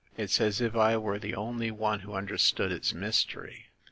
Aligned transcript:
It's 0.17 0.41
as 0.41 0.61
if 0.61 0.75
I 0.75 0.97
were 0.97 1.19
the 1.19 1.35
only 1.35 1.69
one 1.69 1.99
who 1.99 2.15
understood 2.15 2.71
its 2.71 2.91
mystery. 2.91 3.67